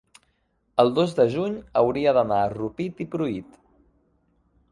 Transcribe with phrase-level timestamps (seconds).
[0.83, 3.63] el dos de juny hauria d'anar a Rupit i Pruit.